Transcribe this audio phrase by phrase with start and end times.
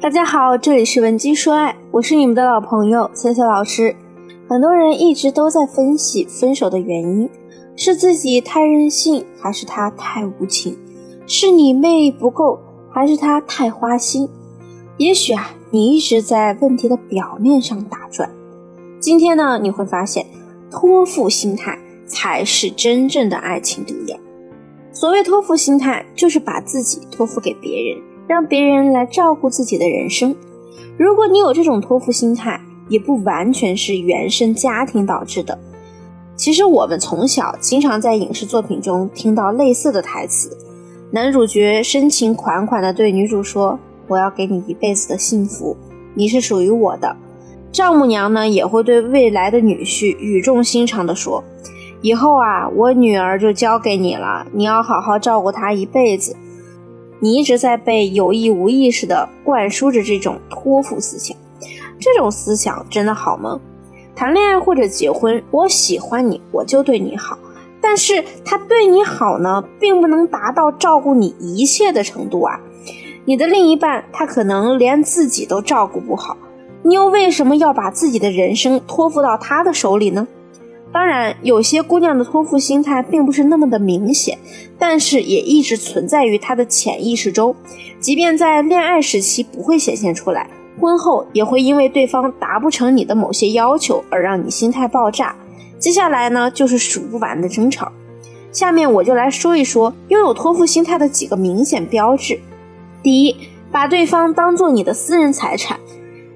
[0.00, 3.96] 大家好，这里是文姬说爱，我是你们的老朋友 C C 老师。
[4.48, 7.28] 很多人一直都在分析分手的原因，
[7.74, 10.78] 是自己太任性，还是他太无情？
[11.26, 12.60] 是你魅力不够，
[12.92, 14.28] 还是他太花心？
[14.98, 18.30] 也许啊，你一直在问题的表面上打转。
[19.00, 20.24] 今天呢，你会发现，
[20.70, 21.76] 托付心态
[22.06, 24.16] 才是真正的爱情毒药。
[24.92, 30.36] 所谓托付心态，就是把自己托付给别人，让别人来照顾自己的人生。
[30.98, 35.58] 如果你有这种托付心态，也不完全是原生家庭导致的。
[36.36, 40.56] 其实我们从小经常在影视作品中听到类似的台词：
[41.10, 45.76] 男主角深情款款地对女主说：“我要给你一辈子的幸福，
[46.14, 47.16] 你是属于我的。”
[47.72, 51.42] 丈母娘呢也会对未来的女婿语重心长地说。
[52.00, 56.36] 以后啊，我女儿就交给你了，你要好好照顾她一辈子。
[57.20, 61.36] 你一直在被有意无意识的灌输着这种托付思想，
[61.98, 63.60] 这种思想真的好吗？
[64.14, 67.38] 谈恋爱或者结婚，我喜欢你，我就对你好，
[67.80, 72.58] 但是他对你好呢，并不能达到照顾你一切的程度啊。
[73.24, 76.36] 你的另一半他可能连自己都照顾不好，
[76.82, 80.26] 你又为什么要把自己的人生托付到他的手里呢？
[80.90, 84.38] 当然，有些姑娘的托付心态并不是那么的明显，
[84.78, 87.54] 但是也一直存在于她的潜意识中。
[88.00, 90.48] 即便在恋爱时期不会显现出来，
[90.80, 95.36] 婚后也会因为对方达不成你的某些要求而让你心态爆炸。
[95.78, 97.92] 接下来呢，就是数不完的争吵。
[98.50, 102.40] 下面我就来说一说拥有托付心态的几个明显标志。
[103.02, 103.36] 第一，
[103.70, 105.78] 把对方当做你的私人财产。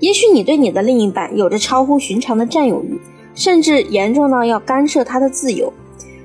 [0.00, 2.98] 也许你对你的另一半有着超乎寻常的占有欲。
[3.34, 5.72] 甚至严重到要干涉他的自由，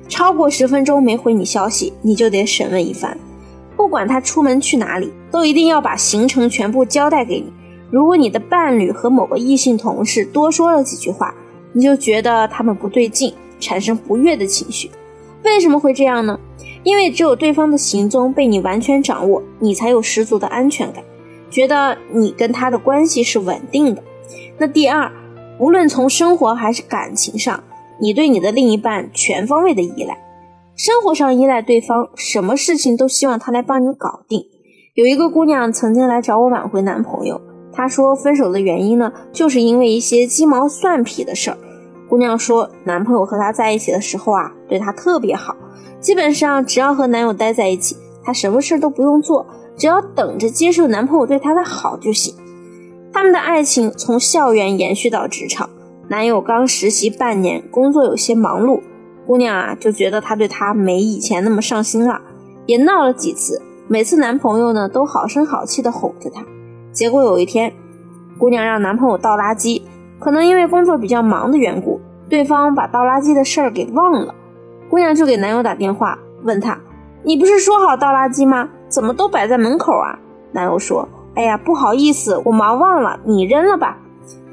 [0.09, 3.17] 超过十分钟没回你消息，你就得审问一番。
[3.78, 7.52] 不管他出门去哪里，都一定要把行程全部交代给你。
[7.92, 11.34] 如果你的伴侣和某个异性同事多说了几句话，
[11.73, 14.90] 你就觉得他们不对劲，产生不悦的情绪。
[15.44, 16.40] 为什么会这样呢？
[16.84, 21.03] 因为只有对方的行踪被你完全掌握，你才有十足的安全感，
[21.50, 24.03] 觉得你跟他的关系是稳定的。
[24.58, 25.12] 那第二。
[25.59, 27.63] 无论从生活还是感情上，
[27.99, 30.17] 你对你的另一半全方位的依赖。
[30.75, 34.45] 生活上依赖对方，什么事情都希望他来帮你搞定。
[34.93, 37.39] 有一个姑娘曾经来找我挽回男朋友，
[37.71, 41.57] 她说分手的原因呢，就是因为一些鸡毛蒜皮的事儿。
[42.09, 45.55] 姑娘说，男朋友和她在一起的时候啊，对她特别好，
[46.01, 49.45] 基本上只要和男友待在一起，她什么事都不用做，
[49.77, 52.35] 只要等着接受男朋友对她的好就行。
[53.16, 55.70] 他们的爱情从校园延续到职场，
[56.09, 58.81] 男友刚实习半年，工作有些忙碌，
[59.26, 62.20] 姑娘啊就觉得他对她没以前那么上心了，
[62.66, 66.44] 也闹了几次，每次男朋友呢都好声好气的哄着她，
[66.92, 67.72] 结果有一天，
[68.38, 69.82] 姑娘让男朋友倒垃圾，
[70.20, 74.36] 可能因为工作比较忙的缘故，对方把倒垃圾的事儿给忘了，
[74.90, 76.78] 姑娘就给男友打电话问他，
[77.24, 78.68] 你不是说好倒垃圾吗？
[78.90, 80.20] 怎么都摆在门口啊？
[80.52, 81.08] 男友说。
[81.35, 83.97] 哎呀，不好意思，我忙忘了，你扔了吧。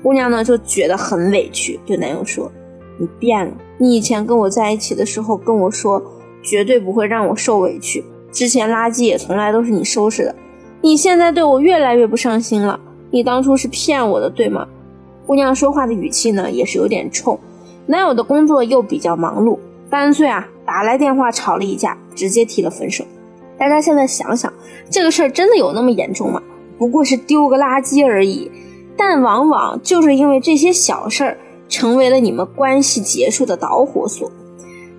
[0.03, 2.50] 姑娘呢就觉得很委屈，对男友说
[2.98, 6.03] ：“你变了，你以前跟我在一起的时候跟我说，
[6.43, 8.04] 绝对不会让我受委屈。
[8.32, 10.34] 之前垃圾也从来都是你收拾的，
[10.81, 12.81] 你现在对我越来越不上心了。
[13.12, 14.66] 你当初是骗我的，对吗？”
[15.25, 17.38] 姑娘说话的语气呢也是有点冲。
[17.87, 19.56] 男友的工作又比较忙碌，
[19.88, 23.04] 干脆啊打来电话吵了一架，直接提了分手。
[23.56, 24.53] 大家现在想想，
[24.91, 26.43] 这个事儿真的有那么严重吗？
[26.78, 28.50] 不过是丢个垃圾而已，
[28.97, 31.38] 但往往就是因为这些小事儿，
[31.69, 34.31] 成为了你们关系结束的导火索。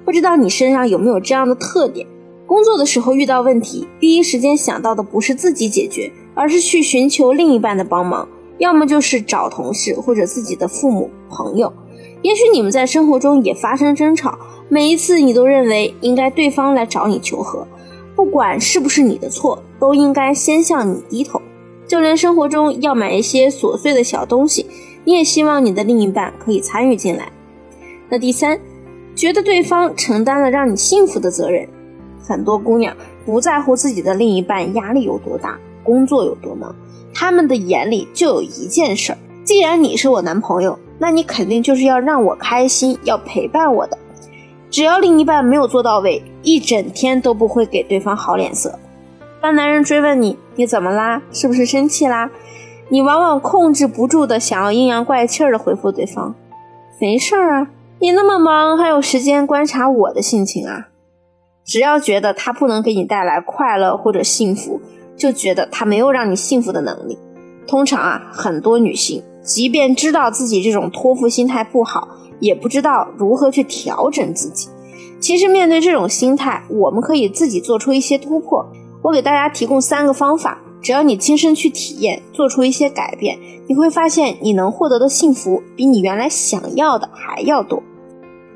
[0.05, 2.05] 不知道你身上有没有这样的特点？
[2.45, 11.71] 工作的时候遇到问题，第一时间想到的不是自己解决，而是去寻求另一半的帮忙，要么就是找同事或者自己的父母、朋友。
[12.21, 14.37] 也许你们在生活中也发生争吵，
[14.69, 17.65] 每一次你都认为应该对方来找你求和，
[18.15, 21.41] 不管是不是你的错，都应该先向你低头。
[21.87, 24.65] 就连生活中要买一些琐碎的小东西，
[25.03, 27.31] 你也希望你的另一半可以参与进来。
[28.09, 28.59] 那第三，
[29.15, 31.67] 觉得对方承担了让你幸福的责任。
[32.25, 32.95] 很多姑娘
[33.25, 36.73] 不在乎自己的另一半压力有多大，工作有多忙，
[37.13, 43.97] 他们的眼里就有一件事儿：既然你是我男朋友，那你肯定就是要让我开心，要陪伴我的。
[44.69, 48.79] 只要另一半没有做到位，一整天都不会给对方好脸色。
[49.43, 52.31] 当男人追问你你怎么啦，是不是生气啦？
[52.87, 56.33] 你往往控制不住的想要阴阳怪气的回复对方，
[56.97, 57.67] 没事儿啊，
[57.99, 60.87] 你那么忙还有时间观察我的心情啊？
[61.65, 64.79] 只要觉得他不能给你带来快乐或者幸福，
[65.17, 67.19] 就觉得他没有让你幸福的能力。
[67.67, 72.07] 通常啊，很多女性即便知道自己这种托付心态不好，
[72.39, 74.69] 也不知道如何去调整自己。
[75.19, 78.65] 其实面对这种心态，我们可以自己做出一些突破。
[79.03, 87.83] 我给大家提供三个方法，只要你亲身去体验，做出一些改变，你会发现你能获得的幸福比你原来想要的还要多。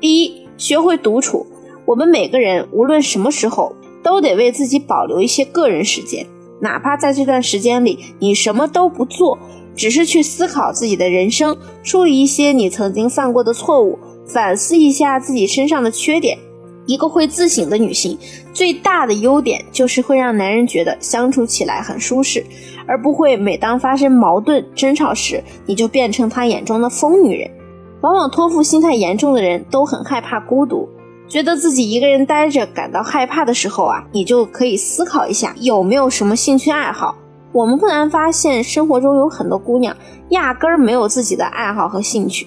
[0.00, 1.46] 第一，学会独处。
[1.84, 6.26] 我们每个人无论什么时候都得为自己保留一些个人时间，
[6.60, 9.38] 哪怕在这段时间里你什么都不做，
[9.76, 16.38] 只是去思考自己的人生，梳理一些你曾经犯过的错误，反思一下自己身上的缺点。
[16.88, 18.18] 一个会自省的女性
[18.54, 22.42] 最大的优点就是会让男人觉得相处起来很舒适，
[22.86, 27.50] 而不会每当发生矛盾争吵时，你就变成他眼中的疯女人。
[28.00, 30.88] 往往托付心态严重的人都很害怕孤独。
[31.28, 37.14] 觉得自己一个人待着感到害怕的时候啊，你就可以思考一下有没有什么兴趣爱好。
[37.52, 39.94] 我们不难发现，生活中有很多姑娘
[40.30, 42.46] 压根儿没有自己的爱好和兴趣，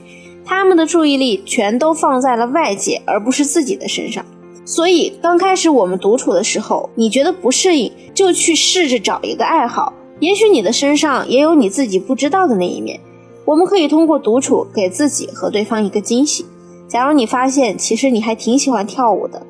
[0.51, 4.25] 他们的注意力全都放在了外界，而不是自己的身上。
[4.65, 13.00] 所以刚开始我们独处的时候，你觉得不适应，就去试着找一个爱好，也许你的身上也有你自己不知道的那一面。
[13.45, 16.45] 我们可以通过独处给自己和对方一个惊喜。
[16.86, 19.42] 假如你发现其实你还挺喜欢跳舞的，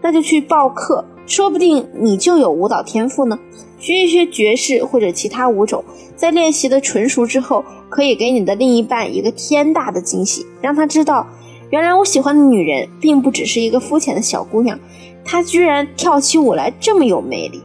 [0.00, 3.38] 那就去报课，说不定你就有舞蹈天赋呢。
[3.78, 5.84] 学一学爵士或者其他舞种，
[6.16, 11.26] 在练习的纯熟之后，可以给你的另一半一个天大的惊喜，让他知道，
[11.70, 14.78] 原来我喜欢的女人并不只是一个肤浅的小姑娘，
[15.24, 17.60] 她居然跳起舞来这么有魅力。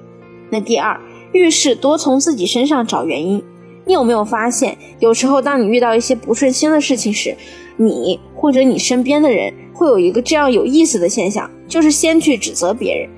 [0.50, 1.00] 那第二，
[1.32, 3.42] 遇事多从自己身上找原因。
[3.86, 7.36] 你有没有发现，有时候当你遇到一些不顺心的事情时，
[7.78, 13.10] 你或者你身边的人会有一个这样有意思的现象，就是先去指责别人。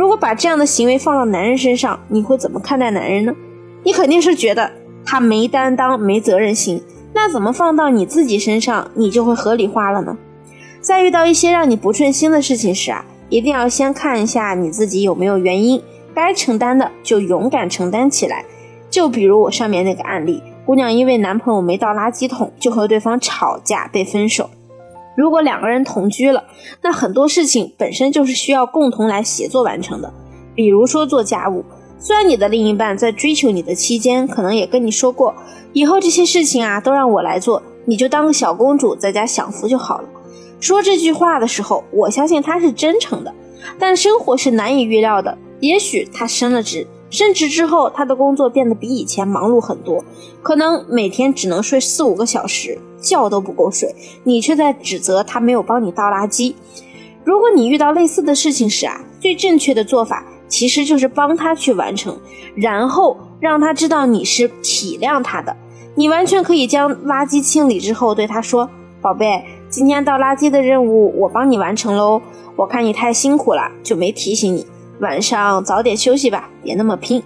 [0.00, 3.34] 如果把这样的行为放到男人身上，你会怎么看待男人呢？
[3.82, 4.72] 你肯定是觉得
[5.04, 6.82] 他没担当、没责任心。
[7.12, 10.16] 那怎么放到你自己身上，你就会合理化了呢？
[10.80, 15.82] 在遇到一些让你不顺心的事情时啊，一定要先看一下你自己有没有原因，
[16.14, 18.46] 该承担的就勇敢承担起来。
[18.88, 24.48] 就比如我上面那个案例，姑娘因为男朋友没倒垃圾桶，就和对方吵架被分手。
[25.20, 26.44] 如果两个人同居了，
[26.80, 30.10] 那很多事情本身就是需要共同来协作完成的。
[30.54, 31.62] 比如说做家务，
[31.98, 35.34] 虽然你的另一半在追求你的期间，可能也跟你说过，
[35.74, 40.08] 以后这些事情啊都让我来做，你就当个小公主在家享福就好了。
[40.58, 43.34] 说这句话的时候，我相信他是真诚的，
[43.78, 46.86] 但生活是难以预料的，也许他升了职。
[47.10, 50.04] 升职之后，他的工作变得比以前忙碌很多，
[50.42, 53.94] 可能每天只能睡四五个小时，觉都不够睡。
[54.22, 56.54] 你却在指责他没有帮你倒垃圾。
[57.24, 62.16] 如果你遇到类似的事情时啊，最正确的做法其实就是帮他去完成，
[62.54, 65.56] 然后让他知道你是体谅他的。
[65.96, 68.70] 你完全可以将垃圾清理之后对他说
[69.02, 72.22] ：“宝贝，今天倒垃圾的任务我帮你完成喽。
[72.56, 74.64] 我看你太辛苦了，就没提醒你。”
[75.00, 77.22] 晚上早点休息吧，别那么拼。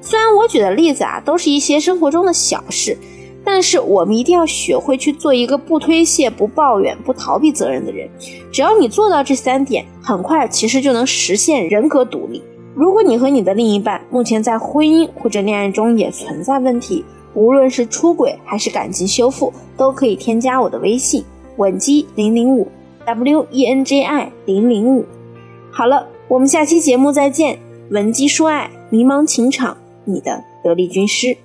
[0.00, 2.98] 虽然我举的例子啊，都是一些生活中的小事，
[3.42, 8.06] 但是我们一定要学会去做一个不推卸、不抱怨、不逃避责任的人。
[8.52, 12.42] 只要你做到这三点，很快其实就能实现人格独立。
[12.74, 21.24] 如果你和你的另一半目前在婚姻或者恋爱中也存在问题，无论是出轨还是感情修复，都可以添加我的微信
[21.56, 22.68] 稳基零零五
[23.06, 25.06] w e n j i 零零五。
[25.70, 26.06] 好了。
[26.26, 27.58] 我们下期节目再见，
[27.90, 29.76] 闻鸡说爱，迷茫情场，
[30.06, 31.36] 你的得力军师。